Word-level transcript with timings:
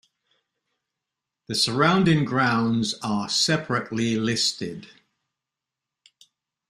The 1.45 1.53
surrounding 1.53 2.25
grounds 2.25 2.95
are 3.03 3.29
separately 3.29 4.15
listed. 4.17 4.87